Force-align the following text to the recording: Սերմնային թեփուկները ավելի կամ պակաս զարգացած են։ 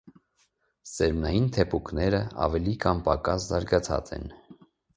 Սերմնային 0.91 1.45
թեփուկները 1.59 2.23
ավելի 2.47 2.75
կամ 2.89 3.05
պակաս 3.11 3.49
զարգացած 3.53 4.13
են։ 4.21 4.29